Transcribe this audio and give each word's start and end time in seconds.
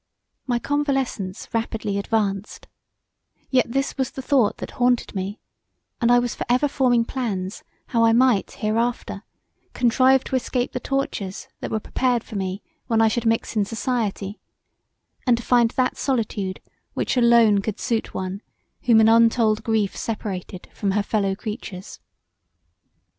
My 0.47 0.57
convalescence 0.57 1.47
rapidly 1.53 1.99
advanced, 1.99 2.65
yet 3.51 3.71
this 3.71 3.99
was 3.99 4.09
the 4.09 4.23
thought 4.23 4.57
that 4.57 4.71
haunted 4.71 5.13
me, 5.13 5.39
and 6.01 6.11
I 6.11 6.17
was 6.17 6.33
for 6.33 6.43
ever 6.49 6.67
forming 6.67 7.05
plans 7.05 7.63
how 7.89 8.03
I 8.03 8.11
might 8.11 8.49
hereafter 8.53 9.21
contrive 9.73 10.23
to 10.23 10.35
escape 10.35 10.71
the 10.71 10.79
tortures 10.79 11.49
that 11.59 11.69
were 11.69 11.79
prepared 11.79 12.23
for 12.23 12.35
me 12.35 12.63
when 12.87 12.99
I 12.99 13.09
should 13.09 13.27
mix 13.27 13.55
in 13.55 13.63
society, 13.63 14.39
and 15.27 15.37
to 15.37 15.43
find 15.43 15.69
that 15.69 15.97
solitude 15.97 16.61
which 16.95 17.15
alone 17.15 17.61
could 17.61 17.79
suit 17.79 18.11
one 18.15 18.41
whom 18.85 19.01
an 19.01 19.07
untold 19.07 19.63
grief 19.63 19.95
seperated 19.95 20.67
from 20.73 20.93
her 20.93 21.03
fellow 21.03 21.35
creatures. 21.35 21.99